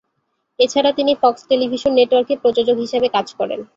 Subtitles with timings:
[0.59, 3.59] এছাড়া তিনি Fox television নেটওয়ার্কে প্রযোজক হিসেবে কাজ করেন।